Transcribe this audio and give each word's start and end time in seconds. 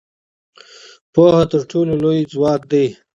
پوهه 1.13 1.43
تر 1.51 1.61
ټولو 1.71 1.93
لوی 2.03 2.19
ځواک 2.33 2.61
دی. 2.71 2.85